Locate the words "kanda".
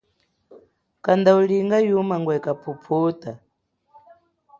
1.03-1.29